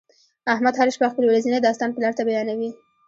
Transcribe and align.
احمد 0.53 0.73
هر 0.79 0.87
شپه 0.95 1.07
خپل 1.11 1.23
ورځنی 1.27 1.59
داستان 1.61 1.89
پلار 1.95 2.13
ته 2.17 2.23
بیانوي. 2.29 2.69